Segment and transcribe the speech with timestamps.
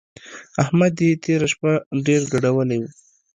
[0.63, 1.71] احمد يې تېره شپه
[2.05, 2.89] ډېر ګډولی وو.